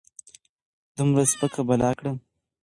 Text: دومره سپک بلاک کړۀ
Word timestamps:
دومره 0.95 1.23
سپک 1.31 1.53
بلاک 1.67 1.95
کړۀ 1.99 2.11